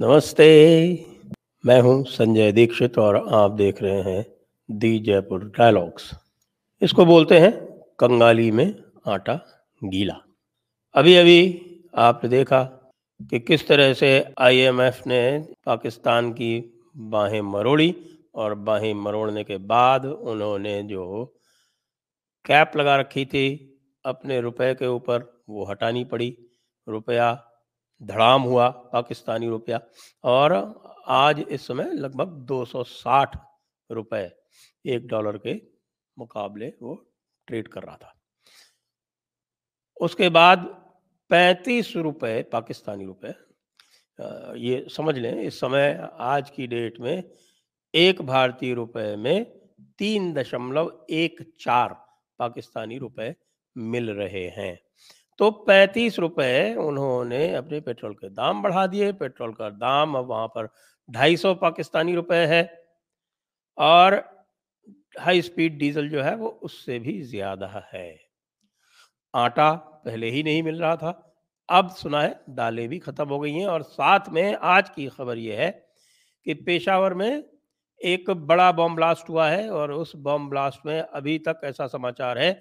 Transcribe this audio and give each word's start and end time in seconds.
نمستے۔ 0.00 0.96
میں 1.64 1.80
ہوں 1.80 2.04
سنجے 2.04 2.52
دیکشت 2.52 2.98
اور 2.98 3.14
آپ 3.30 3.58
دیکھ 3.58 3.82
رہے 3.82 4.02
ہیں 4.02 4.22
دی 4.68 4.98
جے 4.98 5.20
پور 5.20 5.38
ڈائلاگس 5.38 6.14
اس 6.80 6.92
کو 6.92 7.04
بولتے 7.04 7.40
ہیں 7.40 7.50
کنگالی 7.98 8.50
میں 8.50 8.72
آٹا 9.04 9.34
گیلا۔ 9.92 10.14
ابھی 10.92 11.18
ابھی 11.18 11.60
آپ 11.92 12.24
نے 12.24 12.30
دیکھا 12.30 12.78
کہ 13.30 13.38
کس 13.38 13.64
طرح 13.64 13.94
سے 13.94 14.22
آئی 14.36 14.58
ایم 14.58 14.80
ایف 14.80 15.06
نے 15.06 15.38
پاکستان 15.64 16.32
کی 16.32 16.62
باہیں 17.10 17.42
مروڑی۔ 17.42 17.92
اور 18.36 18.52
باہیں 18.52 18.94
مروڑنے 18.94 19.44
کے 19.44 19.58
بعد 19.58 20.00
انہوں 20.20 20.58
نے 20.58 20.82
جو 20.82 21.26
کیپ 22.44 22.76
لگا 22.76 22.96
رکھی 22.96 23.24
تھی 23.24 23.76
اپنے 24.04 24.38
روپے 24.38 24.74
کے 24.74 24.84
اوپر، 24.84 25.22
وہ 25.48 25.70
ہٹانی 25.70 26.04
پڑی۔ 26.04 26.34
روپیہ 26.86 27.34
دھڑام 27.98 28.44
ہوا، 28.44 28.70
پاکستانی 28.70 29.48
روپیہ۔ 29.48 29.74
اور 30.22 30.50
آج 31.06 31.42
اس 31.46 31.60
سمے 31.62 31.82
لگ 31.82 32.16
بھگ 32.16 32.44
دو 32.44 32.64
سو 32.64 32.84
ساٹھ 32.84 33.36
روپے 33.90 34.26
ایک 34.84 35.02
ڈالر 35.02 35.36
کے 35.36 35.54
مقابلے 36.16 36.70
وہ 36.80 36.96
ٹریڈ 37.46 37.68
کر 37.68 37.84
رہا 37.84 37.96
تھا۔ 37.96 38.08
اس 39.96 40.16
کے 40.16 40.28
بعد 40.28 40.56
پینتیس 41.28 41.96
روپے 41.96 42.42
پاکستانی 42.42 43.06
روپے 43.06 43.28
یہ 44.54 44.88
سمجھ 44.88 45.18
لیں، 45.18 45.42
اس 45.42 45.60
سمے 45.60 45.94
آج 46.12 46.50
کی 46.50 46.66
ڈیٹ 46.66 47.00
میں 47.00 47.22
ایک 47.92 48.20
بھارتی 48.20 48.74
روپے 48.74 49.16
میں 49.16 49.44
تین 49.98 50.36
دشملو 50.36 50.88
ایک 51.08 51.40
چار 51.58 51.90
پاکستانی 52.38 52.98
روپے 52.98 53.30
مل 53.74 54.08
رہے 54.08 54.50
ہیں۔ 54.56 54.74
تو 55.38 55.50
پینتیس 55.50 56.18
روپے 56.18 56.74
انہوں 56.74 57.24
نے 57.24 57.56
اپنے 57.56 57.80
پیٹرول 57.80 58.14
کے 58.14 58.28
دام 58.28 58.62
بڑھا 58.62 58.86
دیے۔ 58.86 59.12
پیٹرول 59.12 59.52
کا 59.52 59.68
دام 59.80 60.16
اب 60.16 60.30
وہاں 60.30 60.48
پر 60.48 60.66
ڈھائی 61.12 61.36
سو 61.36 61.54
پاکستانی 61.54 62.14
روپے 62.14 62.46
ہے۔ 62.46 62.60
اور 63.76 64.12
ہائی 65.26 65.42
سپیڈ 65.42 65.72
ڈیزل 65.72 66.08
جو 66.08 66.24
ہے 66.24 66.34
وہ 66.34 66.52
اس 66.60 66.84
سے 66.84 66.98
بھی 66.98 67.22
زیادہ 67.22 67.80
ہے۔ 67.94 68.16
آٹا 69.32 69.74
پہلے 69.74 70.30
ہی 70.30 70.42
نہیں 70.42 70.62
مل 70.62 70.78
رہا 70.78 70.94
تھا۔ 70.94 71.12
اب 71.68 71.98
سنا 71.98 72.22
ہے 72.22 72.32
دالیں 72.46 72.88
بھی 72.88 73.00
ختم 73.00 73.30
ہو 73.30 73.42
گئی 73.42 73.52
ہیں۔ 73.52 73.64
اور 73.64 73.80
ساتھ 73.80 74.30
میں 74.30 74.54
آج 74.60 74.90
کی 74.90 75.08
خبر 75.08 75.36
یہ 75.36 75.52
ہے 75.52 75.70
کہ 76.44 76.54
پیشاور 76.54 77.10
میں 77.10 77.40
ایک 77.96 78.30
بڑا 78.30 78.70
بام 78.70 78.94
بلاسٹ 78.94 79.30
ہوا 79.30 79.50
ہے 79.50 79.68
اور 79.68 79.88
اس 79.88 80.14
بام 80.14 80.48
بلاسٹ 80.48 80.86
میں 80.86 81.02
ابھی 81.12 81.38
تک 81.38 81.64
ایسا 81.64 81.88
سماچار 81.88 82.36
ہے 82.36 82.54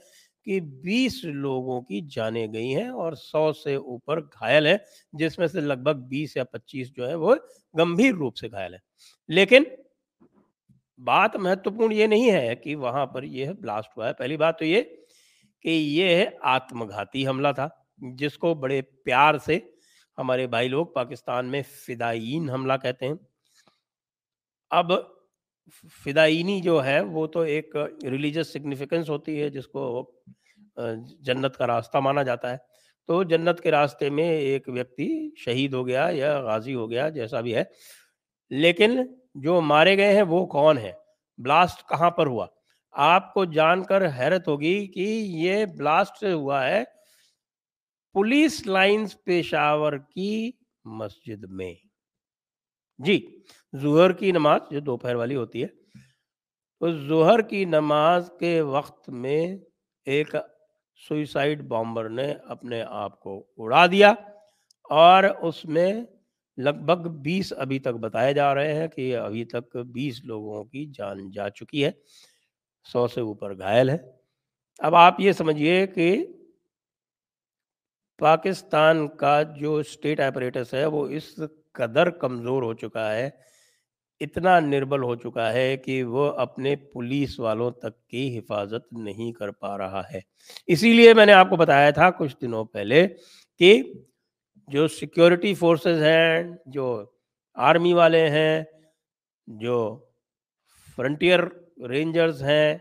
کہ 0.43 0.59
بیس 0.59 1.23
لوگوں 1.23 1.81
کی 1.81 2.01
جانے 2.01 2.47
گئی 2.53 2.75
ہیں 2.75 2.87
اور 2.87 3.13
سو 3.13 3.53
سے 3.53 3.75
اوپر 3.75 4.21
گھائل 4.21 4.67
ہیں، 4.67 4.77
جس 5.13 5.39
میں 5.39 5.47
سے 5.47 5.61
لگ 5.61 5.73
بھگ 5.73 5.99
بیس 6.07 6.37
یا 6.37 6.43
پچیس 6.43 6.91
جو 6.91 7.09
ہے 7.09 7.15
وہ 7.15 7.35
گمبھیر 7.79 8.13
روپ 8.13 8.37
سے 8.37 8.51
گھائل 8.51 8.73
ہیں۔ 8.73 8.81
لیکن 9.27 9.63
بات 10.97 11.35
مہتوپورن 11.35 11.91
یہ 11.91 12.07
نہیں 12.07 12.31
ہے 12.31 12.55
کہ 12.55 12.75
وہاں 12.75 13.05
پر 13.05 13.23
یہ 13.23 13.49
بلاسٹ 13.49 13.97
ہوا 13.97 14.07
ہے۔ 14.07 14.13
پہلی 14.13 14.37
بات 14.37 14.59
تو 14.59 14.65
یہ 14.65 14.81
کہ 15.61 15.69
یہ 15.69 16.25
آتم 16.41 16.89
گھاتی 16.89 17.27
حملہ 17.27 17.47
تھا، 17.55 17.67
جس 17.97 18.37
کو 18.37 18.53
بڑے 18.53 18.81
پیار 18.81 19.37
سے 19.37 19.59
ہمارے 20.17 20.47
بھائی 20.47 20.67
لوگ 20.67 20.85
پاکستان 20.85 21.45
میں 21.45 21.61
فدائین 21.61 22.49
حملہ 22.49 22.73
کہتے 22.81 23.07
ہیں۔ 23.07 23.13
اب 24.69 24.91
فدائینی 25.73 26.61
جو 26.61 26.85
ہے، 26.85 27.01
وہ 27.01 27.27
تو 27.27 27.39
ایک 27.39 27.75
ریلیجس 28.03 28.53
سگنیفیکنس 28.53 29.09
ہوتی 29.09 29.41
ہے، 29.41 29.49
جس 29.49 29.67
کو 29.67 30.11
جنت 31.19 31.55
کا 31.57 31.67
راستہ 31.67 31.97
مانا 31.97 32.23
جاتا 32.23 32.51
ہے۔ 32.51 32.57
تو 33.07 33.23
جنت 33.23 33.61
کے 33.61 33.71
راستے 33.71 34.09
میں 34.09 34.29
ایک 34.29 34.67
ویکتی 34.67 35.29
شہید 35.37 35.73
ہو 35.73 35.87
گیا 35.87 36.09
یا 36.11 36.41
غازی 36.41 36.75
ہو 36.75 36.91
گیا، 36.91 37.09
جیسا 37.09 37.41
بھی 37.41 37.55
ہے۔ 37.55 37.63
لیکن 38.49 38.99
جو 39.35 39.61
مارے 39.61 39.97
گئے 39.97 40.15
ہیں، 40.15 40.21
وہ 40.21 40.45
کون 40.45 40.77
ہیں؟ 40.77 40.91
بلاسٹ 41.37 41.89
کہاں 41.89 42.11
پر 42.11 42.27
ہوا؟ 42.27 42.47
آپ 42.91 43.33
کو 43.33 43.45
جان 43.45 43.83
کر 43.83 44.19
حیرت 44.19 44.47
ہوگی 44.47 44.87
کہ 44.87 44.99
یہ 45.27 45.65
بلاسٹ 45.65 46.23
ہوا 46.23 46.67
ہے، 46.67 46.83
پولیس 48.13 48.67
لائنز 48.67 49.15
پشاور 49.25 49.93
کی 49.93 50.51
مسجد 50.85 51.43
میں۔ 51.49 51.73
جی۔ 52.97 53.43
ظہر 53.81 54.11
کی 54.11 54.31
نماز، 54.31 54.61
جو 54.71 54.79
دوپہر 54.79 55.15
والی 55.15 55.35
ہوتی 55.35 55.63
ہے 55.63 55.67
اس 56.81 56.95
ظہر 57.07 57.41
کی 57.41 57.63
نماز 57.65 58.29
کے 58.39 58.59
وقت 58.61 59.09
میں 59.09 59.57
ایک 60.07 60.35
سوئسائڈ 61.01 61.61
بامبر 61.67 62.09
نے 62.09 62.31
اپنے 62.45 62.81
آپ 62.81 63.19
کو 63.19 63.37
اڑا 63.57 63.85
دیا 63.85 64.13
اور 64.89 65.23
اس 65.23 65.63
میں 65.65 65.91
لگ 66.57 66.83
بھگ 66.85 67.07
بیس 67.21 67.53
ابھی 67.57 67.79
تک 67.79 67.95
بتائے 68.01 68.33
جا 68.33 68.53
رہے 68.55 68.73
ہیں 68.73 68.87
کہ 68.87 69.15
ابھی 69.17 69.45
تک 69.45 69.77
بیس 69.93 70.23
لوگوں 70.25 70.63
کی 70.63 70.85
جان 70.97 71.29
جا 71.31 71.49
چکی 71.49 71.85
ہے، 71.85 71.91
سو 72.85 73.07
سے 73.07 73.21
اوپر 73.21 73.57
گھائل 73.57 73.89
ہے۔ 73.89 73.97
اب 74.79 74.95
آپ 74.95 75.19
یہ 75.19 75.31
سمجھیے 75.31 75.85
کہ 75.87 76.15
پاکستان 78.19 79.07
کا 79.07 79.41
جو 79.43 79.75
اسٹیٹ 79.75 80.19
ایپریٹس 80.19 80.73
ہے، 80.73 80.85
وہ 80.85 81.07
اس 81.07 81.33
قدر 81.71 82.09
کمزور 82.09 82.63
ہو 82.63 82.73
چکا 82.73 83.11
ہے 83.15 83.29
اتنا 84.19 84.59
نربل 84.59 85.03
ہو 85.03 85.15
چکا 85.15 85.53
ہے 85.53 85.77
کہ 85.77 86.03
وہ 86.03 86.25
اپنے 86.25 86.75
پولیس 86.75 87.39
والوں 87.39 87.71
تک 87.71 88.07
کی 88.07 88.39
حفاظت 88.39 88.93
نہیں 88.93 89.31
کر 89.31 89.51
پا 89.51 89.77
رہا 89.77 90.01
ہے۔ 90.13 90.19
اسی 90.67 90.93
لیے 90.93 91.13
میں 91.13 91.25
نے 91.25 91.33
آپ 91.33 91.49
کو 91.49 91.55
بتایا 91.55 91.89
تھا 91.89 92.09
کچھ 92.09 92.35
دنوں 92.41 92.65
پہلے 92.65 93.07
کہ 93.59 93.83
جو 94.67 94.87
سیکیورٹی 94.87 95.53
فورسز 95.53 96.03
ہیں، 96.03 96.43
جو 96.65 97.05
آرمی 97.53 97.93
والے 97.93 98.29
ہیں، 98.29 98.63
جو 99.47 100.05
فرنٹیئر 100.95 101.39
رینجرز 101.87 102.43
ہیں، 102.43 102.77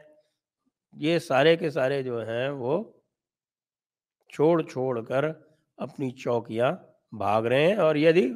یہ 0.93 1.19
سارے 1.19 1.56
کے 1.56 1.71
سارے 1.71 2.03
جو 2.03 2.28
ہیں 2.28 2.49
وہ 2.49 2.84
چھوڑ 4.33 4.62
چھوڑ 4.62 5.00
کر 5.05 5.25
اپنی 5.77 6.11
چوکیاں 6.11 6.73
بھاگ 7.12 7.43
رہے 7.43 7.67
ہیں۔ 7.67 7.75
اور 7.75 7.97
یدی 7.97 8.31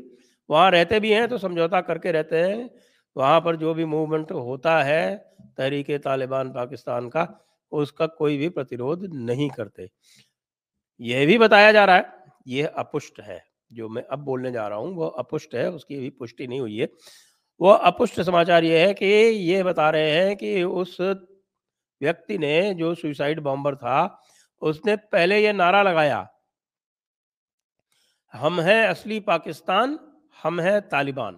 وہاں 0.49 0.71
رہتے 0.71 1.01
بھی 1.01 1.15
ہیں 1.15 1.27
تو 1.27 1.39
سمجھوتا 1.39 1.81
کر 1.81 1.99
کے 1.99 2.13
رہتے 2.13 2.47
ہیں 2.47 2.69
وہاں 3.15 3.41
پر 3.41 3.55
جو 3.55 3.75
بھی 3.75 3.85
موومنٹ 3.85 4.33
ہوتا 4.33 4.85
ہے 4.85 5.17
تحریک 5.57 5.91
طالبان 6.05 6.53
پاکستان 6.53 7.11
کا، 7.11 7.27
اس 7.71 7.93
کا 7.93 8.07
کوئی 8.07 8.37
بھی 8.37 8.49
پرتیرود 8.49 9.15
نہیں 9.15 9.49
کرتے۔ 9.49 9.87
یہ 10.99 11.27
بھی 11.27 11.39
بتایا 11.39 11.73
جا 11.73 11.87
رہا 11.87 11.97
ہے، 11.97 12.03
یہ 12.47 12.67
اپشٹ 12.75 13.21
ہے۔ 13.27 13.39
جو 13.71 13.89
میں 13.89 14.03
اب 14.09 14.19
بولنے 14.19 14.51
جا 14.51 14.69
رہا 14.69 14.77
ہوں، 14.77 14.95
وہ 14.95 15.11
اپشٹ 15.17 15.55
ہے، 15.55 15.67
اس 15.67 15.85
کی 15.85 15.99
بھی 15.99 16.11
پشٹی 16.11 16.47
نہیں 16.47 16.61
ہوئی 16.61 16.81
ہے۔ 16.81 16.87
وہ 17.59 17.75
اپشٹ 17.75 18.21
سماچار 18.21 18.63
یہ 18.63 18.79
ہے 18.79 18.95
کہ 18.95 19.31
یہ 19.35 19.63
بتا 19.63 19.93
رہے 19.93 20.11
ہیں 20.11 20.35
کہ 20.35 20.63
اس 20.63 21.01
ویکتی 22.01 22.37
نے 22.37 22.75
جو 22.75 22.95
سوئسائڈ 22.95 23.41
بامبر 23.41 23.75
تھا، 23.75 24.09
اس 24.61 24.85
نے 24.85 24.97
پہلے 24.97 25.41
یہ 25.41 25.53
نعرہ 25.53 25.83
لگایا، 25.83 26.25
ہم 28.43 28.61
ہیں 28.61 28.87
اصلی 28.87 29.21
پاکستان، 29.21 29.97
ہم 30.45 30.61
ہیں 30.61 30.81
طالبان۔ 30.81 31.37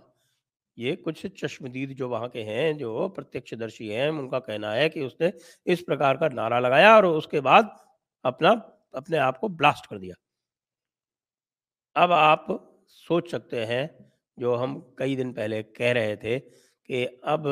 یہ 0.81 0.97
کچھ 0.97 1.27
چشمدید 1.27 1.97
جو 1.99 2.09
وہاں 2.09 2.29
کے 2.29 2.45
ہیں، 2.45 2.73
جو 2.73 3.09
پرتیکش 3.09 3.55
درشی 3.61 3.95
ہیں، 3.95 4.09
ان 4.09 4.29
کا 4.29 4.41
کہنا 4.41 4.75
ہے 4.77 4.89
کہ 4.89 5.01
اس 5.01 5.21
نے 5.21 5.31
اس 5.65 5.85
پرکار 5.87 6.15
کا 6.15 6.29
نعرہ 6.33 6.61
لگایا 6.61 6.95
اور 6.95 7.05
اس 7.05 7.27
کے 7.27 7.41
بعد 7.41 7.63
اپنا، 8.25 8.55
اپنے 8.93 9.19
آپ 9.19 9.41
کو 9.41 9.49
بلاسٹ 9.49 9.87
کر 9.87 9.99
دیا۔ 9.99 10.15
اب 11.97 12.13
آپ 12.13 12.47
سوچ 13.09 13.31
سکتے 13.31 13.67
ہیں، 13.67 13.87
جو 14.39 14.63
ہم 14.63 14.81
کئی 14.95 15.17
دن 15.17 15.33
پہلے 15.33 15.63
کہہ 15.63 15.93
رہے 15.93 16.17
تھے 16.17 16.39
کہ 16.89 17.07
اب 17.23 17.47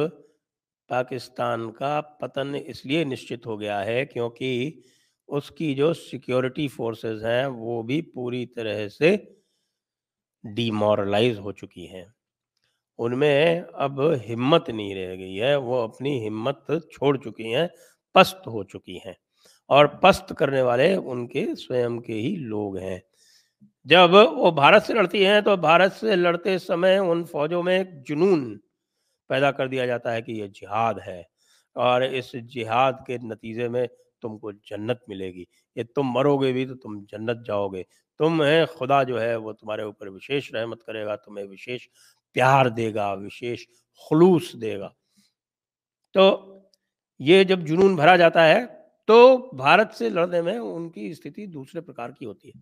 پاکستان 0.90 1.70
کا 1.72 2.00
پتن 2.20 2.54
اس 2.66 2.84
لیے 2.86 3.04
نشچت 3.04 3.46
ہو 3.46 3.60
گیا 3.60 3.84
ہے 3.86 4.04
کیونکہ 4.06 4.80
اس 5.28 5.50
کی 5.50 5.74
جو 5.74 5.92
سیکیورٹی 5.94 6.68
فورسز 6.68 7.24
ہیں، 7.24 7.46
وہ 7.46 7.82
بھی 7.82 8.00
پوری 8.12 8.46
طرح 8.46 8.88
سے 8.88 9.16
ڈیمورلائز 10.44 11.38
ہو 11.38 11.52
چکی 11.52 11.88
ہیں۔ 11.88 12.04
ان 12.98 13.18
میں 13.18 13.62
اب 13.72 14.00
ہمت 14.14 14.70
نہیں 14.70 14.94
رہ 14.94 15.16
گئی 15.16 15.40
ہے، 15.40 15.56
وہ 15.56 15.82
اپنی 15.82 16.28
ہمت 16.28 16.66
چھوڑ 16.66 17.16
چکی 17.16 17.54
ہیں، 17.54 17.66
پست 18.14 18.46
ہو 18.46 18.62
چکی 18.62 18.96
ہیں۔ 18.96 19.14
اور 19.68 19.86
پست 19.86 20.32
کرنے 20.38 20.62
والے 20.62 20.94
ان 20.94 21.28
کے 21.28 21.54
سویم 21.54 22.00
کے 22.00 22.12
ہی 22.12 22.36
لوگ 22.36 22.76
ہیں۔ 22.76 22.98
جب 23.84 24.10
وہ 24.32 24.50
بھارت 24.50 24.82
سے 24.82 24.94
لڑتی 24.94 25.26
ہیں 25.26 25.40
تو 25.40 25.56
بھارت 25.56 25.92
سے 25.92 26.16
لڑتے 26.16 26.58
سمے 26.58 26.96
ان 26.96 27.24
فوجوں 27.24 27.62
میں 27.62 27.78
ایک 27.78 28.08
جنون 28.08 28.58
پیدا 29.28 29.52
کر 29.52 29.66
دیا 29.66 29.86
جاتا 29.86 30.12
ہے 30.12 30.22
کہ 30.22 30.32
یہ 30.32 30.46
جہاد 30.46 30.94
ہے۔ 31.06 31.22
اور 31.74 32.00
اس 32.02 32.32
جہاد 32.32 32.92
کے 33.06 33.18
نتیجے 33.18 33.68
میں 33.68 33.86
تم 34.22 34.38
کو 34.38 34.52
جنت 34.52 34.96
ملے 35.08 35.34
گی۔ 35.34 35.44
یہ 35.76 35.82
تم 35.94 36.02
مرو 36.02 36.36
گے 36.36 36.52
بھی 36.52 36.66
تو 36.66 36.74
تم 36.74 37.04
جنت 37.04 37.46
جاؤ 37.46 37.68
گے۔ 37.68 37.82
تم 38.18 38.44
خدا 38.78 39.02
جو 39.02 39.20
ہے 39.20 39.36
وہ 39.36 39.52
تمہارے 39.52 39.82
اوپر 39.82 40.06
وشیش 40.06 40.54
رحمت 40.54 40.84
کرے 40.84 41.04
گا، 41.04 41.16
تمہیں 41.16 41.46
وشیش 41.48 41.88
پیار 42.32 42.66
دے 42.66 42.94
گا، 42.94 43.12
وشیش 43.12 43.66
خلوص 44.10 44.54
دے 44.60 44.78
گا۔ 44.78 44.90
تو 46.12 46.54
یہ 47.18 47.44
جب 47.44 47.60
جنون 47.60 47.96
بھرا 47.96 48.16
جاتا 48.16 48.48
ہے، 48.48 48.60
تو 49.06 49.36
بھارت 49.56 49.94
سے 49.94 50.08
لڑنے 50.08 50.42
میں 50.42 50.58
ان 50.58 50.90
کی 50.90 51.06
استھتی 51.06 51.46
دوسرے 51.46 51.80
پرکار 51.80 52.10
کی 52.10 52.26
ہوتی 52.26 52.48
ہے۔ 52.48 52.60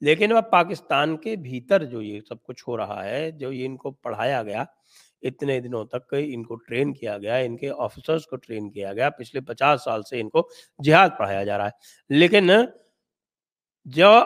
لیکن 0.00 0.36
اب 0.36 0.50
پاکستان 0.50 1.16
کے 1.16 1.36
بھیتر 1.36 1.84
جو 1.84 2.02
یہ 2.02 2.20
سب 2.28 2.42
کچھ 2.42 2.64
ہو 2.68 2.76
رہا 2.76 3.04
ہے، 3.04 3.30
جو 3.30 3.52
یہ 3.52 3.66
ان 3.66 3.76
کو 3.76 3.90
پڑھایا 3.90 4.42
گیا، 4.42 4.64
اتنے 5.22 5.60
دنوں 5.60 5.84
تک 5.84 6.14
ان 6.18 6.42
کو 6.42 6.54
ٹرین 6.54 6.92
کیا 6.92 7.18
گیا، 7.18 7.36
ان 7.36 7.56
کے 7.56 7.70
آفیسرز 7.78 8.26
کو 8.26 8.36
ٹرین 8.36 8.70
کیا 8.70 8.92
گیا، 8.92 9.10
پچھلے 9.10 9.40
پچاس 9.40 9.84
سال 9.84 10.02
سے 10.02 10.20
ان 10.20 10.28
کو 10.28 10.48
جہاد 10.84 11.08
پڑھایا 11.18 11.44
جا 11.44 11.58
رہا 11.58 11.64
ہے۔ 11.64 11.70
لیکن 12.08 12.50
جو 13.84 14.20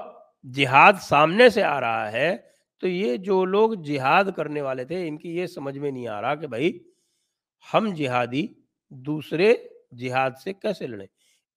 جہاد 0.57 0.93
سامنے 1.01 1.49
سے 1.49 1.63
آ 1.63 1.81
رہا 1.81 2.13
ہے 2.13 2.37
تو 2.81 2.89
یہ 2.89 3.17
جو 3.17 3.45
لوگ 3.45 3.73
جہاد 3.75 4.25
کرنے 4.37 4.61
والے 4.61 4.85
تھے، 4.85 5.09
ان 5.09 5.19
کی 5.19 5.37
یہ 5.37 5.47
سمجھ 5.47 5.79
میں 5.79 5.91
نہیں 5.91 6.09
آ 6.09 6.21
رہا 6.21 6.35
کہ 6.35 6.47
بھائی 6.47 6.79
ہم 7.75 7.89
جہادی 7.95 8.47
دوسرے 8.91 9.55
جہاد 9.99 10.31
سے 10.45 10.53
کیسے 10.53 10.87
لڑے 10.87 11.07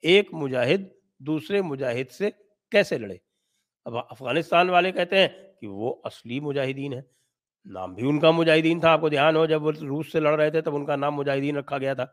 ایک 0.01 0.33
مجاہد 0.33 0.81
دوسرے 1.19 1.62
مجاہد 1.62 2.12
سے 2.12 2.29
کیسے 2.71 2.97
لڑے؟ 2.97 3.18
اب 3.85 3.97
افغانستان 3.97 4.69
والے 4.69 4.91
کہتے 4.91 5.19
ہیں 5.19 5.27
کہ 5.62 5.68
وہ 5.68 5.95
اصلی 6.03 6.39
مجاہدین 6.39 6.94
ہیں۔ 6.94 7.01
نام 7.65 7.94
بھی 7.94 8.09
ان 8.09 8.19
کا 8.19 8.31
مجاہدین 8.31 8.79
تھا، 8.79 8.91
آپ 8.91 9.01
کو 9.01 9.09
دھیان 9.09 9.35
ہو، 9.35 9.45
جب 9.45 9.63
وہ 9.63 9.71
روس 9.81 10.12
سے 10.12 10.19
لڑ 10.19 10.35
رہے 10.35 10.50
تھے 10.50 10.62
تب 10.62 10.75
ان 10.75 10.85
کا 10.85 10.95
نام 10.95 11.15
مجاہدین 11.15 11.57
رکھا 11.57 11.77
گیا 11.77 11.94
تھا۔ 11.94 12.06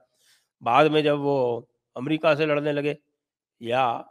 بعد 0.61 0.84
میں 0.84 1.02
جب 1.02 1.20
وہ 1.20 1.61
امریکہ 1.94 2.34
سے 2.34 2.46
لڑنے 2.46 2.72
لگے 2.72 2.94
یا 3.61 4.02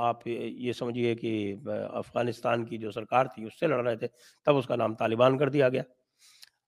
آپ 0.00 0.26
یہ 0.26 0.72
سمجھیے 0.72 1.14
کہ 1.14 1.54
افغانستان 1.92 2.64
کی 2.64 2.78
جو 2.78 2.90
سرکار 2.90 3.26
تھی، 3.26 3.44
اس 3.44 3.58
سے 3.60 3.66
لڑ 3.66 3.86
رہے 3.86 3.96
تھے، 3.96 4.06
تب 4.46 4.56
اس 4.56 4.66
کا 4.66 4.76
نام 4.76 4.94
طالبان 4.94 5.38
کر 5.38 5.48
دیا 5.48 5.68
گیا۔ 5.68 5.82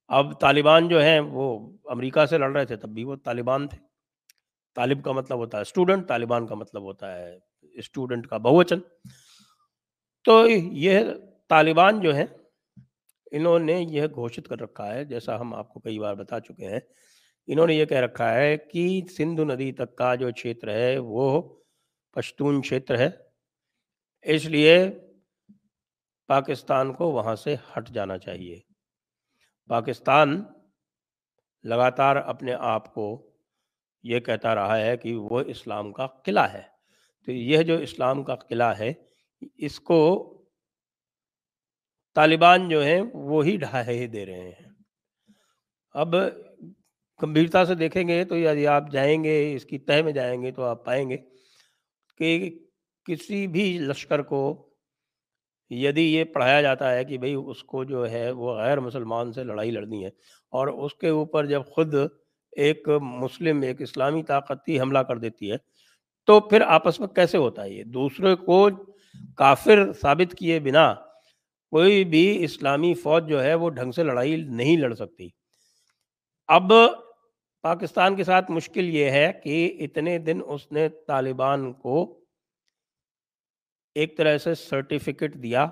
اب 0.09 0.41
طالبان 0.41 0.89
جو 0.89 1.03
ہیں، 1.03 1.21
وہ 1.21 1.73
امریکہ 1.85 2.27
سے 2.27 2.39
لڑ 2.39 2.53
رہے 2.53 2.65
تھے، 2.65 2.77
تب 2.77 2.89
بھی 2.89 3.05
وہ 3.05 3.17
طالبان 3.17 3.69
تھے۔ 3.69 3.79
طالب 4.75 5.05
کا 5.05 5.13
مطلب 5.13 5.39
ہوتا 5.39 5.59
ہے 5.59 5.63
اسٹوڈنٹ 5.63 6.09
طالبان 6.09 6.47
کا 6.47 6.55
مطلب 6.55 6.83
ہوتا 6.83 7.19
ہے 7.19 7.39
اسٹوڈنٹ 7.75 8.27
کا 8.27 8.37
بہوچن۔ 8.37 8.79
تو 10.25 10.49
یہ 10.49 11.01
طالبان 11.49 12.01
جو 12.01 12.15
ہیں، 12.15 12.27
انہوں 13.31 13.59
نے 13.59 13.85
یہ 13.91 14.07
گھوشت 14.15 14.49
کر 14.49 14.61
رکھا 14.61 14.95
ہے، 14.95 15.05
جیسا 15.05 15.41
ہم 15.41 15.55
آپ 15.55 15.69
کو 15.69 15.81
کئی 15.81 15.99
بار 15.99 16.15
بتا 16.15 16.41
چکے 16.41 16.67
ہیں، 16.67 16.81
انہوں 17.47 17.67
نے 17.67 17.75
یہ 17.75 17.85
کہہ 17.85 17.99
رکھا 17.99 18.35
ہے 18.35 18.57
کہ 18.57 19.01
سندھ 19.17 19.41
ندی 19.41 19.73
تک 19.73 19.97
کا 19.97 20.15
جو 20.15 20.31
چھیتر 20.31 20.69
ہے، 20.69 20.99
وہ 20.99 21.43
پشتون 22.15 22.63
چھیتر 22.63 22.99
ہے۔ 22.99 23.11
اس 24.23 24.45
لیے 24.45 24.89
پاکستان 26.27 26.93
کو 26.93 27.11
وہاں 27.11 27.35
سے 27.35 27.57
ہٹ 27.77 27.89
جانا 27.89 28.19
چاہیے۔ 28.19 28.61
پاکستان 29.69 30.43
لگاتار 31.65 32.17
اپنے 32.17 32.53
آپ 32.53 32.95
کو 32.95 33.31
یہ 34.03 34.21
کہتا 34.21 34.55
رہا 34.55 34.81
ہے 34.81 34.97
کہ 34.97 35.15
وہ 35.15 35.41
اسلام 35.41 35.93
کا 35.93 36.07
قلعہ 36.07 36.53
ہے۔ 36.53 36.63
تو 37.27 37.33
یہ 37.33 37.63
جو 37.63 37.77
اسلام 37.77 38.25
کا 38.25 38.35
قلعہ 38.35 38.79
ہے، 38.79 38.93
اس 39.57 39.81
کو 39.81 40.29
طالبان 42.15 42.69
جو 42.69 42.85
ہیں، 42.85 43.03
وہی 43.15 43.57
ڈھائے 43.57 44.07
دے 44.07 44.27
رہے 44.27 44.41
ہیں۔ 44.41 44.69
اب 45.91 46.15
گمبھیرتا 47.23 47.65
سے 47.65 47.75
دیکھیں 47.75 48.09
گے 48.09 48.25
تو 48.25 48.39
یدی 48.39 48.67
آپ 48.67 48.83
جائیں 48.93 49.25
گے، 49.25 49.55
اس 49.55 49.65
کی 49.65 49.79
تہ 49.79 50.03
میں 50.03 50.13
جائیں 50.13 50.43
گے 50.43 50.53
تو 50.53 50.65
آپ 50.65 50.85
پائیں 50.85 51.11
گے۔ 51.11 51.32
کہ 52.23 52.51
کسی 53.07 53.47
بھی 53.47 53.79
لشکر 53.79 54.23
کو 54.23 54.41
یدی 55.71 56.15
یہ 56.15 56.25
پڑھایا 56.25 56.63
جاتا 56.63 56.95
ہے 56.95 57.05
کہ 57.05 57.19
بھئی 57.19 57.35
اس 57.35 57.63
کو 57.65 57.85
جو 57.85 58.11
ہے 58.11 58.31
وہ 58.31 58.55
غیر 58.57 58.81
مسلمان 58.81 59.33
سے 59.33 59.45
لڑائی 59.45 59.71
لڑنی 59.71 60.05
ہے 60.05 60.11
اور 60.53 60.69
اس 60.69 60.95
کے 60.95 61.09
اوپر 61.09 61.47
جب 61.47 61.63
خود 61.67 61.95
ایک 62.53 62.89
مسلم، 63.03 63.63
ایک 63.63 63.83
اسلامی 63.83 64.23
طاقتی 64.23 64.81
حملہ 64.81 64.99
کر 64.99 65.19
دیتی 65.19 65.51
ہے، 65.51 65.57
تو 66.29 66.41
پھر 66.41 66.61
آپس 66.61 67.01
میں 67.01 67.09
کیسے 67.09 67.39
ہوتا 67.39 67.63
ہے 67.63 67.71
یہ؟ 67.71 67.85
دوسرے 67.85 68.35
کو 68.37 68.69
کافر 69.37 69.93
ثابت 69.93 70.35
کیے 70.39 70.61
بنا 70.61 70.95
کوئی 71.73 72.05
بھی 72.05 72.45
اسلامی 72.45 72.95
فوج 72.95 73.29
جو 73.29 73.43
ہے 73.43 73.55
وہ 73.55 73.71
ڈھنگ 73.71 73.93
سے 73.93 74.03
لڑائی 74.03 74.37
نہیں 74.37 74.77
لڑ 74.77 74.95
سکتی۔ 74.95 75.29
اب 76.49 76.73
پاکستان 77.63 78.17
کے 78.17 78.25
ساتھ 78.25 78.51
مشکل 78.51 78.89
یہ 78.89 79.11
ہے 79.11 79.33
کہ 79.45 79.77
اتنے 79.81 80.19
دن 80.19 80.41
اس 80.47 80.73
نے 80.73 80.89
طالبان 80.89 81.73
کو 81.73 82.21
ایک 83.95 84.17
طرح 84.19 84.39
سے 84.39 84.55
سرٹیفکیٹ 84.55 85.35
دیا 85.35 85.67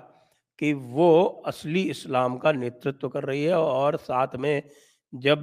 کہ 0.57 0.73
وہ 0.73 1.41
اصلی 1.45 1.89
اسلام 1.89 2.37
کا 2.37 2.51
نیترتو 2.51 3.09
کر 3.09 3.25
رہی 3.25 3.45
ہے 3.47 3.51
اور 3.51 3.93
ساتھ 4.05 4.35
میں 4.35 4.61
جب 5.11 5.39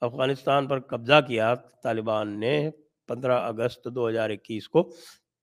افغانستان 0.00 0.66
پر 0.66 0.80
قبضہ 0.80 1.20
کیا 1.26 1.54
طالبان 1.82 2.40
نے 2.40 2.70
پندرہ 3.08 3.38
اگست 3.40 3.88
دو 3.94 4.08
ہزار 4.08 4.30
اکیس 4.30 4.68
کو، 4.68 4.90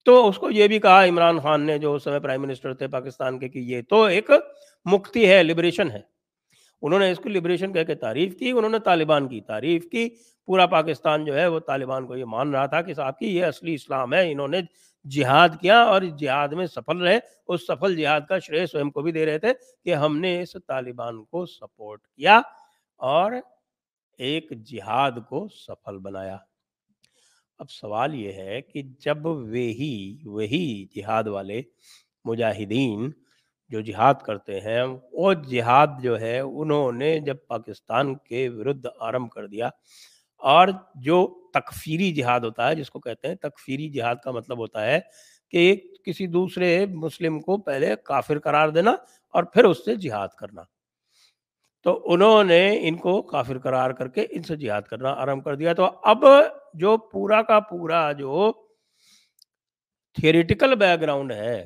تو 0.06 0.30
اس 0.30 0.38
کو 0.38 0.52
یہ 0.52 0.68
بھی 0.68 0.80
کہا 0.80 1.06
عمران 1.06 1.40
خان 1.40 1.66
نے 1.66 1.78
جو 1.78 1.94
اس 1.94 2.04
سمے 2.04 2.20
پرائم 2.20 2.42
منسٹر 2.42 2.74
تھے 2.74 2.88
پاکستان 2.88 3.40
کے 3.40 3.50
کہ 3.50 3.60
یہ 3.60 3.82
تو 3.90 4.04
ایک 4.04 4.30
مکتی 4.86 5.30
ہے 5.30 5.44
لبریشن 5.44 5.92
ہے۔ 5.92 6.13
انہوں 6.84 7.00
نے 7.00 7.12
اس 7.12 7.18
کو 7.18 7.30
لبریشن 7.30 7.74
کہہ 7.74 7.84
کے 7.84 7.96
تعریف 7.96 8.38
کی، 8.38 8.52
انہوں 8.52 8.70
نے 8.70 8.80
طالبان 8.80 9.28
کی 9.28 9.42
تعریف 9.42 9.90
کی۔ 9.90 10.10
پورا 10.46 10.66
پاکستان 10.66 11.26
جو 11.26 11.36
ہے 11.36 11.48
وہ 11.48 11.60
طالبان 11.60 12.08
کو 12.08 12.16
یہ 12.16 12.26
مان 12.26 12.52
رہا 12.52 12.66
تھا 12.66 12.82
کہ 12.82 12.94
صاحب 12.94 13.20
کی 13.20 13.36
یہ 13.36 13.46
اصلی 13.46 13.74
اسلام 13.74 14.14
ہے، 14.14 14.32
انہوں 14.32 14.48
نے 14.48 14.62
جہاد 15.10 15.50
کیا 15.62 15.84
اور 15.84 16.02
جہاد 16.02 16.48
میں 16.48 16.66
سفل 16.66 16.98
رہے۔ 16.98 17.20
اس 17.48 17.68
سفل 17.68 17.96
جہاد 17.96 18.22
کا 18.30 18.40
شرے 18.40 18.66
سوئم 18.66 18.92
کو 18.92 19.02
بھی 19.02 19.12
دے 19.12 19.26
رہے 19.26 19.40
تھے 19.40 19.54
کہ 19.86 19.96
ہم 19.96 20.18
نے 20.18 20.42
اس 20.42 20.56
طالبان 20.68 21.24
کو 21.24 21.46
سپورٹ 21.46 22.08
کیا 22.08 22.42
اور 22.98 23.32
ایک 24.18 24.52
جہاد 24.64 25.12
کو 25.30 25.48
سفل 25.48 25.98
بنایا۔ 25.98 26.38
اب 27.58 27.70
سوال 27.70 28.16
یہ 28.16 28.32
ہے 28.32 28.62
کہ 28.62 28.82
جب 28.82 29.26
وہی 29.26 30.18
وہی 30.26 30.86
جہاد 30.96 31.28
والے 31.28 31.62
مجاہدین 32.26 33.12
جو 33.74 33.82
جہاد 33.82 34.14
کرتے 34.26 34.60
ہیں، 34.60 34.84
وہ 35.12 35.34
جہاد 35.34 35.88
جو 36.04 36.20
ہے، 36.20 36.40
انہوں 36.40 36.92
نے 36.92 37.20
جب 37.20 37.38
پاکستان 37.48 38.16
کے 38.16 38.50
ورد 38.50 38.86
آرم 39.00 39.28
کر 39.28 39.48
دیا 39.48 39.70
اور 40.42 40.68
جو 40.96 41.18
تکفیری 41.54 42.12
جہاد 42.12 42.40
ہوتا 42.40 42.70
ہے، 42.70 42.76
جس 42.76 42.90
کو 42.90 43.00
کہتے 43.00 43.28
ہیں 43.28 43.36
تکفیری 43.36 43.90
جہاد 43.90 44.16
کا 44.24 44.32
مطلب 44.32 44.58
ہوتا 44.58 44.86
ہے 44.86 45.00
کہ 45.52 45.76
کسی 46.06 46.28
دوسرے 46.28 46.86
مسلم 46.86 47.40
کو 47.40 47.58
پہلے 47.58 47.96
کافر 48.04 48.40
قرار 48.40 48.70
دینا 48.70 48.92
اور 49.34 49.44
پھر 49.44 49.64
اس 49.64 49.86
سے 49.86 49.96
جہاد 49.96 50.28
کرنا۔ 50.28 50.64
تو 51.84 52.02
انہوں 52.06 52.44
نے 52.44 52.88
ان 52.88 52.96
کو 52.96 53.22
کافر 53.22 53.60
قرار 53.60 53.92
کر 53.92 54.08
کے 54.08 54.26
ان 54.30 54.44
سے 54.44 54.56
جہاد 54.56 54.82
کرنا 54.82 55.10
آرم 55.10 55.42
کر 55.42 55.56
دیا۔ 55.56 55.74
تو 55.74 55.90
اب 56.04 56.26
جو 56.74 56.98
پورا 56.98 57.42
کا 57.42 57.60
پورا 57.60 58.12
جو 58.12 58.52
تھیریٹیکل 60.14 60.76
بیک 60.76 61.02
گراؤنڈ 61.02 61.32
ہے 61.32 61.66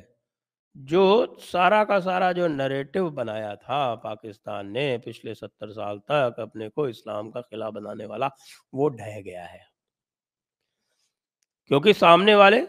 جو 0.80 1.26
سارا 1.52 1.84
کا 1.84 2.00
سارا 2.00 2.32
جو 2.32 2.48
نریٹو 2.48 3.10
بنایا 3.10 3.54
تھا 3.54 3.94
پاکستان 3.94 4.72
نے 4.72 4.98
پچھلے 5.04 5.34
ستر 5.34 5.72
سال 5.72 5.98
تک 5.98 6.38
اپنے 6.38 6.68
کو 6.68 6.84
اسلام 6.84 7.30
کا 7.30 7.40
خلا 7.40 7.68
بنانے 7.68 8.04
والا، 8.04 8.28
وہ 8.72 8.88
ڈھہ 8.88 9.20
گیا 9.24 9.52
ہے۔ 9.52 9.58
کیونکہ 11.66 11.92
سامنے 11.92 12.34
والے، 12.34 12.60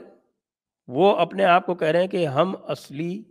وہ 0.88 1.16
اپنے 1.18 1.46
آپ 1.46 1.66
کو 1.66 1.76
کہہ 1.76 1.88
رہے 1.88 2.02
ہیں 2.02 2.08
کہ 2.08 2.28
ہم 2.28 2.56
اصلی 2.68 3.24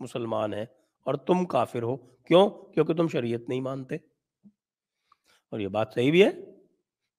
مسلمان 0.00 0.54
ہیں 0.54 0.66
اور 1.04 1.14
تم 1.14 1.46
کافر 1.46 1.82
ہو۔ 1.82 1.96
کیوں؟ 1.96 2.48
کیونکہ 2.48 2.94
تم 2.94 3.08
شریعت 3.08 3.48
نہیں 3.48 3.60
مانتے۔ 3.60 3.94
اور 5.50 5.58
یہ 5.58 5.68
بات 5.68 5.88
صحیح 5.94 6.10
بھی 6.10 6.24
ہے، 6.24 6.30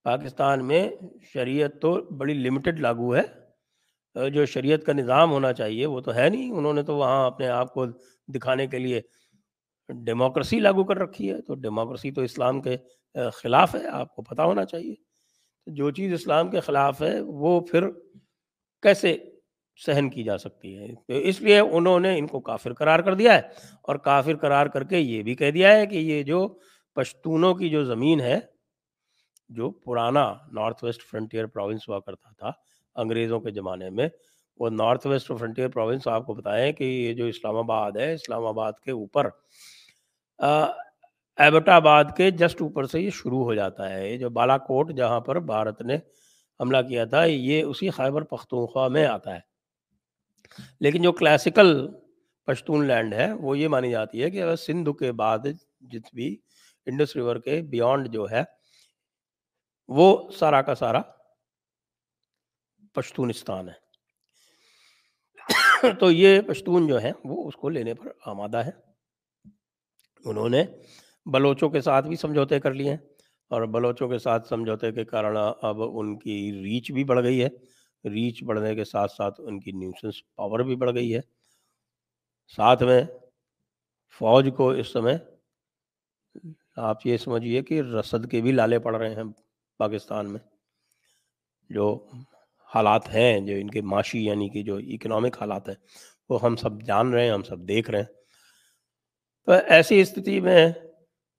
پاکستان 0.02 0.68
میں 0.68 0.90
شریعت 1.22 1.70
تو 1.80 2.00
بڑی 2.16 2.34
لمیٹڈ 2.34 2.80
لاگو 2.80 3.16
ہے۔ 3.16 3.39
جو 4.14 4.46
شریعت 4.46 4.84
کا 4.84 4.92
نظام 4.92 5.30
ہونا 5.30 5.52
چاہیے، 5.52 5.86
وہ 5.86 6.00
تو 6.00 6.14
ہے 6.14 6.28
نہیں۔ 6.28 6.50
انہوں 6.52 6.72
نے 6.72 6.82
تو 6.82 6.96
وہاں 6.96 7.26
اپنے 7.26 7.48
آپ 7.48 7.74
کو 7.74 7.86
دکھانے 8.34 8.66
کے 8.66 8.78
لیے 8.78 9.00
ڈیموکریسی 9.88 10.60
لاگو 10.60 10.84
کر 10.84 10.96
رکھی 10.96 11.32
ہے۔ 11.32 11.42
تو 11.42 11.54
ڈیموکریسی 11.54 12.10
تو 12.10 12.20
اسلام 12.20 12.60
کے 12.60 12.76
خلاف 13.32 13.74
ہے، 13.74 13.86
آپ 13.86 14.14
کو 14.14 14.22
پتہ 14.22 14.42
ہونا 14.42 14.64
چاہیے۔ 14.64 14.94
جو 15.66 15.90
چیز 15.90 16.12
اسلام 16.12 16.48
کے 16.48 16.60
خلاف 16.60 17.02
ہے، 17.02 17.20
وہ 17.20 17.60
پھر 17.60 17.90
کیسے 18.82 19.18
سہن 19.86 20.10
کی 20.10 20.22
جا 20.22 20.38
سکتی 20.38 20.78
ہے؟ 20.78 20.94
تو 20.94 21.12
اس 21.12 21.40
لیے 21.40 21.58
انہوں 21.58 22.00
نے 22.00 22.18
ان 22.18 22.26
کو 22.26 22.40
کافر 22.40 22.72
قرار 22.72 23.00
کر 23.00 23.14
دیا 23.14 23.34
ہے۔ 23.34 23.40
اور 23.82 23.96
کافر 23.96 24.36
قرار 24.36 24.66
کر 24.66 24.84
کے 24.84 24.98
یہ 24.98 25.22
بھی 25.22 25.34
کہہ 25.34 25.50
دیا 25.50 25.76
ہے 25.76 25.86
کہ 25.86 25.94
یہ 25.94 26.22
جو 26.22 26.58
پشتونوں 26.94 27.54
کی 27.54 27.68
جو 27.68 27.84
زمین 27.84 28.20
ہے 28.20 28.38
جو 29.50 29.70
پرانا 29.70 30.34
نارتھ 30.52 30.84
ویسٹ 30.84 31.02
فرنٹیئر 31.02 31.46
پروونس 31.46 31.88
ہوا 31.88 32.00
کرتا 32.00 32.30
تھا 32.38 32.52
انگریزوں 32.94 33.40
کے 33.40 33.50
زمانے 33.50 33.90
میں، 33.90 34.08
وہ 34.58 34.70
نارتھ 34.70 35.06
ویسٹ 35.06 35.32
فرنٹیئر 35.38 35.68
پروونس 35.68 36.06
آپ 36.08 36.26
کو 36.26 36.34
بتائیں 36.34 36.72
کہ 36.72 36.84
یہ 36.84 37.14
جو 37.14 37.24
اسلام 37.24 37.56
آباد 37.56 37.92
ہے، 37.92 38.12
اسلام 38.14 38.46
آباد 38.46 38.72
کے 38.84 38.90
اوپر 38.90 39.28
ایبٹ 41.38 41.68
آباد 41.68 42.04
کے 42.16 42.30
جسٹ 42.30 42.62
اوپر 42.62 42.86
سے 42.86 43.00
یہ 43.00 43.10
شروع 43.10 43.44
ہو 43.44 43.54
جاتا 43.54 43.90
ہے۔ 43.90 44.12
یہ 44.12 44.16
جو 44.16 44.30
بالا 44.30 44.58
کوٹ 44.58 44.92
جہاں 44.92 45.20
پر 45.20 45.40
بھارت 45.40 45.82
نے 45.82 45.96
حملہ 46.60 46.76
کیا 46.88 47.04
تھا، 47.04 47.24
یہ 47.24 47.62
اسی 47.62 47.90
خیبر 47.90 48.22
پختونخوا 48.22 48.88
میں 48.88 49.06
آتا 49.06 49.34
ہے۔ 49.34 49.40
لیکن 50.80 51.02
جو 51.02 51.12
کلاسیکل 51.12 51.88
پشتون 52.46 52.86
لینڈ 52.86 53.14
ہے، 53.14 53.32
وہ 53.32 53.58
یہ 53.58 53.68
مانی 53.68 53.90
جاتی 53.90 54.22
ہے 54.22 54.30
کہ 54.30 54.56
سندھ 54.56 54.90
کے 54.98 55.12
بعد 55.12 55.38
جت 55.80 56.14
بھی 56.14 56.36
انڈس 56.86 57.16
ریور 57.16 57.36
کے 57.36 57.62
بیونڈ 57.62 58.08
جو 58.08 58.26
ہے 58.30 58.42
وہ 59.90 60.30
سارا 60.30 60.62
کا 60.62 60.74
سارا 60.74 61.00
پشتونستان 62.94 63.68
ہے۔ 63.68 63.90
تو 66.00 66.10
یہ 66.10 66.40
پشتون 66.40 66.86
جو 66.86 67.02
ہے 67.02 67.12
وہ 67.24 67.48
اس 67.48 67.54
کو 67.54 67.68
لینے 67.68 67.94
پر 67.94 68.06
آمادہ 68.26 68.56
ہے 68.56 68.70
انہوں 70.24 70.48
نے 70.48 70.64
بلوچوں 71.26 71.70
کے 71.70 71.80
ساتھ 71.80 72.06
بھی 72.06 72.16
سمجھوتے 72.16 72.60
کر 72.60 72.74
لیے 72.74 72.90
ہیں 72.90 72.96
اور 73.48 73.62
بلوچوں 73.62 74.08
کے 74.08 74.18
ساتھ 74.18 74.48
سمجھوتے 74.48 74.92
کے 74.92 75.04
کارن 75.04 75.36
اب 75.62 75.82
ان 75.82 76.18
کی 76.18 76.52
ریچ 76.64 76.92
بھی 76.92 77.04
بڑھ 77.04 77.24
گئی 77.24 77.44
ہے۔ 77.44 77.48
ریچ 78.08 78.42
بڑھنے 78.42 78.74
کے 78.74 78.84
ساتھ 78.84 79.12
ساتھ 79.12 79.40
ان 79.44 79.60
کی 79.60 79.72
نیوسنس 79.72 80.14
پاور 80.34 80.60
بھی 80.60 80.76
بڑھ 80.76 80.94
گئی 80.94 81.14
ہے۔ 81.14 81.20
ساتھ 82.56 82.82
میں 82.82 83.02
فوج 84.18 84.48
کو 84.56 84.70
اس 84.70 84.92
سمے 84.92 85.14
آپ 86.76 87.06
یہ 87.06 87.16
سمجھیے 87.16 87.62
کہ 87.62 87.80
رسد 87.80 88.30
کے 88.30 88.40
بھی 88.40 88.52
لالے 88.52 88.78
پڑ 88.78 88.96
رہے 88.96 89.14
ہیں۔ 89.14 89.49
پاکستان 89.80 90.32
میں 90.32 90.40
جو 91.70 92.06
حالات 92.74 93.14
ہیں، 93.14 93.40
جو 93.40 93.54
ان 93.54 93.70
کے 93.70 93.80
معاشی 93.80 94.24
یعنی 94.24 94.48
کہ 94.48 94.62
جو 94.62 94.76
اکنامک 94.76 95.36
حالات 95.40 95.68
ہیں، 95.68 95.74
وہ 96.28 96.38
ہم 96.42 96.56
سب 96.56 96.82
جان 96.82 97.12
رہے 97.12 97.24
ہیں، 97.24 97.30
ہم 97.30 97.42
سب 97.42 97.58
دیکھ 97.58 97.90
رہے 97.90 97.98
ہیں۔ 97.98 98.06
تو 99.46 99.52
ایسی 99.52 100.00
استھتی 100.00 100.40
میں 100.40 100.72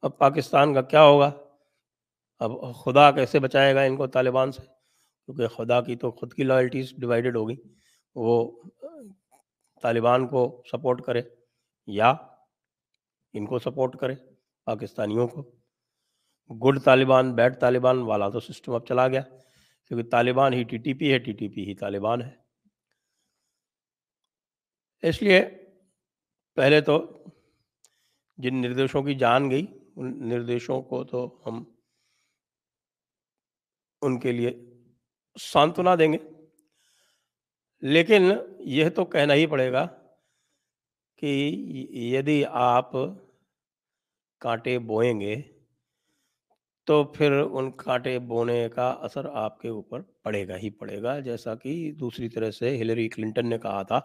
اب 0.01 0.17
پاکستان 0.17 0.73
کا 0.73 0.81
کیا 0.81 1.03
ہوگا؟ 1.03 1.31
اب 2.39 2.51
خدا 2.75 3.11
کیسے 3.11 3.39
بچائے 3.39 3.75
گا 3.75 3.81
ان 3.81 3.95
کو 3.95 4.07
طالبان 4.07 4.51
سے؟ 4.51 4.61
کیونکہ 5.25 5.47
خدا 5.47 5.81
کی 5.81 5.95
تو 5.95 6.11
خود 6.11 6.33
کی 6.33 6.43
لائلٹیز 6.43 6.93
ڈیوائیڈڈ 6.97 7.35
ہوگی۔ 7.35 7.55
وہ 8.15 8.61
طالبان 9.81 10.27
کو 10.27 10.63
سپورٹ 10.71 11.01
کرے 11.01 11.21
یا 11.87 12.13
ان 13.33 13.45
کو 13.45 13.59
سپورٹ 13.59 13.97
کرے، 13.97 14.15
پاکستانیوں 14.65 15.27
کو۔ 15.27 15.60
گڈ 16.49 16.83
طالبان، 16.83 17.35
بیڈ 17.35 17.59
طالبان 17.59 17.97
والا 17.97 18.29
تو 18.29 18.39
سسٹم 18.39 18.73
اب 18.73 18.85
چلا 18.85 19.07
گیا، 19.07 19.21
کیونکہ 19.85 20.09
طالبان 20.09 20.53
ہی 20.53 20.63
ٹی 20.63 20.77
ٹی 20.77 20.93
پی 20.93 21.13
ہے، 21.13 21.19
ٹی 21.19 21.31
ٹی 21.31 21.47
پی 21.47 21.65
ہی 21.65 21.75
طالبان 21.75 22.21
ہے۔ 22.21 22.29
اس 25.01 25.21
لیے 25.21 25.41
پہلے 26.55 26.81
تو 26.81 27.23
جن 28.37 28.61
نردیشوں 28.61 29.03
کی 29.03 29.15
جان 29.15 29.51
گئی، 29.51 29.65
ان 29.95 30.29
نردیشوں 30.29 30.81
کو 30.81 31.03
تو 31.03 31.43
ہم 31.45 31.63
ان 34.01 34.19
کے 34.19 34.31
لیے 34.31 34.51
سانتونا 35.41 35.95
دیں 35.95 36.13
گے۔ 36.13 36.17
لیکن 37.81 38.31
یہ 38.59 38.89
تو 38.89 39.05
کہنا 39.05 39.33
ہی 39.33 39.45
پڑے 39.47 39.71
گا 39.71 39.87
کہ 41.15 41.27
یدی 41.93 42.45
آپ 42.45 42.91
کانٹے 44.39 44.79
بوئیں 44.79 45.19
گے 45.19 45.60
تو 46.87 47.03
پھر 47.13 47.31
ان 47.31 47.69
کانٹے 47.77 48.17
بونے 48.19 48.67
کا 48.75 48.87
اثر 49.01 49.25
آپ 49.33 49.59
کے 49.61 49.67
اوپر 49.69 50.01
پڑے 50.23 50.47
گا 50.47 50.57
ہی 50.57 50.69
پڑے 50.69 51.01
گا۔ 51.03 51.19
جیسا 51.19 51.55
کہ 51.55 51.91
دوسری 51.99 52.29
طرح 52.29 52.51
سے 52.51 52.75
ہلری 52.77 53.07
کلنٹن 53.09 53.49
نے 53.49 53.57
کہا 53.57 53.81
تھا، 53.83 53.99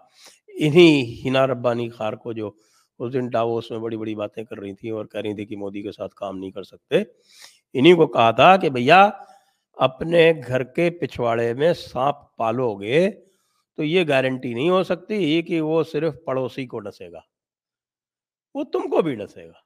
انہی 0.56 1.20
ہنا 1.24 1.46
ربانی 1.46 1.88
خار 1.88 2.12
کو 2.12 2.32
جو 2.32 2.50
اس 3.00 3.12
دن 3.12 3.28
ڈاووس 3.28 3.70
میں 3.70 3.78
بڑی 3.78 3.96
بڑی 3.96 4.14
باتیں 4.14 4.42
کر 4.44 4.58
رہی 4.58 4.74
تھیں 4.74 4.90
اور 4.90 5.06
کہہ 5.06 5.20
رہی 5.20 5.34
تھی 5.34 5.44
کہ 5.46 5.56
مودی 5.56 5.82
کے 5.82 5.92
ساتھ 5.92 6.14
کام 6.14 6.38
نہیں 6.38 6.50
کر 6.50 6.62
سکتے، 6.62 7.02
انہی 7.74 7.94
کو 7.94 8.06
کہا 8.06 8.30
تھا 8.30 8.56
کہ 8.56 8.70
بھیا 8.70 9.08
اپنے 9.78 10.32
گھر 10.46 10.62
کے 10.64 10.88
پچھواڑے 10.90 11.52
میں 11.54 11.72
سانپ 11.74 12.36
پالو 12.38 12.74
گے 12.74 13.08
تو 13.78 13.84
یہ 13.84 14.04
گارنٹی 14.08 14.52
نہیں 14.54 14.70
ہو 14.70 14.82
سکتی 14.82 15.42
کہ 15.42 15.60
وہ 15.60 15.82
صرف 15.82 16.14
پڑوسی 16.26 16.66
کو 16.66 16.78
ڈسے 16.80 17.10
گا، 17.12 17.20
وہ 18.54 18.64
تم 18.64 18.88
کو 18.90 19.02
بھی 19.02 19.14
ڈسے 19.14 19.46
گا۔ 19.46 19.65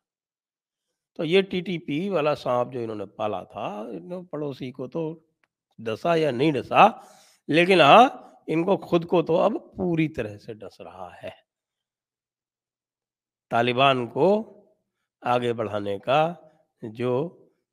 تو 1.14 1.24
یہ 1.24 1.42
ٹی 1.42 1.60
ٹی 1.60 1.78
پی 1.78 2.08
والا 2.08 2.34
سانپ 2.34 2.72
جو 2.72 2.80
انہوں 2.80 2.96
نے 2.96 3.06
پالا 3.06 3.42
تھا 3.42 3.84
پڑوسی 4.30 4.70
کو 4.70 4.86
تو 4.86 5.20
ڈسا 5.78 6.14
یا 6.14 6.30
نہیں 6.30 6.52
ڈسا 6.52 6.86
لیکن 7.48 7.80
ہاں 7.80 8.08
ان 8.46 8.64
کو 8.64 8.76
خود 8.76 9.04
کو 9.06 9.22
تو 9.22 9.40
اب 9.40 9.52
پوری 9.76 10.08
طرح 10.08 10.36
سے 10.38 10.54
ڈس 10.54 10.80
رہا 10.80 11.10
ہے 11.22 11.30
طالبان 13.50 14.06
کو 14.06 14.28
آگے 15.22 15.52
بڑھانے 15.52 15.98
کا 15.98 16.34
جو 16.82 17.28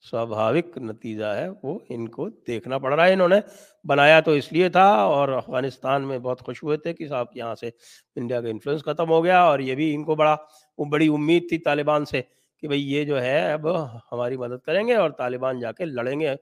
سوبھاوک 0.06 0.77
نتیجہ 0.77 1.25
ہے 1.25 1.48
وہ 1.63 1.79
ان 1.89 2.08
کو 2.08 2.29
دیکھنا 2.48 2.77
پڑ 2.77 2.94
رہا 2.94 3.06
ہے 3.06 3.13
انہوں 3.13 3.27
نے 3.27 3.39
بنایا 3.86 4.20
تو 4.20 4.32
اس 4.32 4.51
لیے 4.53 4.70
تھا 4.70 4.86
اور 5.03 5.29
افغانستان 5.29 6.08
میں 6.08 6.20
بہت 6.20 6.41
خوش 6.41 6.63
ہوئے 6.63 6.77
تھے 6.77 6.94
کہ 6.94 7.08
صاحب 7.08 7.27
یہاں 7.36 7.56
سے 7.56 7.70
انڈیا 8.15 8.41
کا 8.41 8.48
انفلوئنس 8.48 8.84
ختم 8.84 9.10
ہو 9.10 9.24
گیا 9.24 9.41
اور 9.41 9.60
یہ 9.60 9.75
بھی 9.75 9.94
ان 9.96 10.03
کو 10.03 10.15
بڑا 10.15 10.36
بڑی 10.77 11.08
امید 11.08 11.50
تھی 11.50 11.58
طالبان 11.58 12.06
سے 12.06 12.22
کہ 12.57 12.67
بھئی 12.67 12.93
یہ 12.93 13.05
جو 13.05 13.21
ہے 13.21 13.51
اب 13.51 13.87
ہماری 14.11 14.37
مدد 14.37 14.65
کریں 14.65 14.87
گے 14.87 14.95
اور 14.95 15.09
طالبان 15.09 15.59
جا 15.59 15.71
کے 15.71 15.85
لڑیں 15.85 16.19
گے 16.19 16.35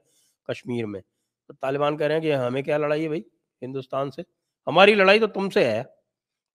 کشمیر 0.48 0.86
میں۔ 0.86 1.00
تو 1.46 1.54
طالبان 1.54 1.96
کہہ 1.96 2.06
رہے 2.06 2.14
ہیں 2.14 2.22
کہ 2.22 2.34
ہمیں 2.34 2.62
کیا 2.62 2.78
لڑائی 2.78 3.02
ہے 3.02 3.08
بھائی 3.08 3.22
ہندوستان 3.62 4.10
سے؟ 4.10 4.22
ہماری 4.66 4.94
لڑائی 4.94 5.20
تو 5.20 5.26
تم 5.26 5.50
سے 5.50 5.64
ہے، 5.64 5.82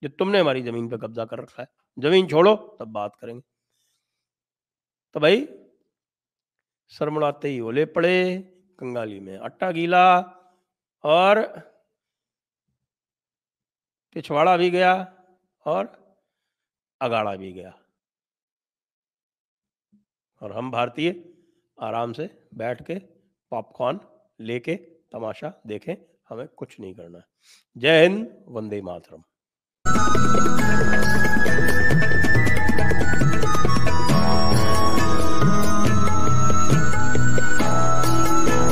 جو 0.01 0.09
تم 0.09 0.31
نے 0.31 0.39
ہماری 0.39 0.61
زمین 0.61 0.89
پہ 0.89 0.97
قبضہ 0.97 1.21
کر 1.21 1.39
رکھا 1.39 1.63
ہے۔ 1.63 2.01
زمین 2.01 2.29
چھوڑو 2.29 2.55
تب 2.55 2.87
بات 2.87 3.17
کریں 3.17 3.33
گے۔ 3.35 3.41
تو 5.11 5.19
بھائی 5.19 5.45
سر 6.87 7.07
مڑاتے 7.07 7.47
ہی 7.47 7.59
اولے 7.59 7.85
پڑے، 7.85 8.41
کنگالی 8.77 9.19
میں 9.19 9.37
اٹا 9.37 9.71
گیلا 9.71 10.15
اور 11.03 11.37
پچھواڑا 14.09 14.55
بھی 14.55 14.71
گیا 14.71 15.05
اور 15.65 15.85
اگاڑا 16.99 17.35
بھی 17.35 17.55
گیا۔ 17.55 17.71
اور 20.41 20.51
ہم 20.51 20.69
بھارتی 20.69 21.11
آرام 21.77 22.13
سے 22.13 22.27
بیٹھ 22.51 22.83
کے 22.83 22.95
پاپ 23.49 23.77
کارن 23.77 23.97
لے 24.39 24.59
کے 24.59 24.75
تماشا 25.11 25.47
دیکھیں، 25.63 25.95
ہمیں 26.31 26.45
کچھ 26.55 26.81
نہیں 26.81 26.93
کرنا۔ 26.93 27.17
ہے 27.17 27.23
جے 27.79 28.05
ہند، 28.05 28.25
وندے 28.45 28.81
ماترم۔ 28.81 29.19